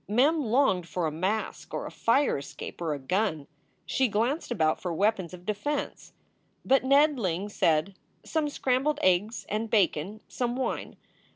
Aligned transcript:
Mem 0.07 0.41
longed 0.43 0.87
for 0.89 1.05
a 1.05 1.11
mask 1.11 1.75
or 1.75 1.85
a 1.85 1.91
fire 1.91 2.35
escape 2.39 2.81
or 2.81 2.95
a 2.95 2.97
gun. 2.97 3.45
She 3.85 4.07
glanced 4.07 4.49
about 4.49 4.81
for 4.81 4.91
weapons 4.91 5.31
of 5.31 5.45
defense. 5.45 6.13
But 6.65 6.83
Ned 6.83 7.19
Ling 7.19 7.49
said: 7.49 7.93
"Some 8.25 8.49
scrambled 8.49 8.97
eggs 9.03 9.45
and 9.47 9.69
bacon 9.69 10.21
some 10.27 10.55
wine. 10.55 10.97